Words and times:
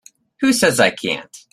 Who 0.39 0.51
says 0.51 0.79
I 0.79 0.89
can't? 0.89 1.45